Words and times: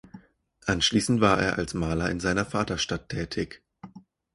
Anschließend 0.65 1.21
war 1.21 1.39
er 1.39 1.59
als 1.59 1.75
Maler 1.75 2.09
in 2.09 2.19
seiner 2.19 2.43
Vaterstadt 2.43 3.09
tätig. 3.09 3.61